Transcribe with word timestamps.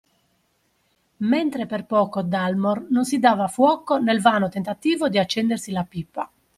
Mentre 1.17 1.67
per 1.67 1.85
poco 1.85 2.23
Dalmor 2.23 2.87
non 2.89 3.05
si 3.05 3.19
dava 3.19 3.47
fuoco 3.47 3.99
nel 3.99 4.19
vano 4.19 4.49
tentativo 4.49 5.07
di 5.09 5.19
accendersi 5.19 5.69
la 5.71 5.83
pipa 5.83 6.27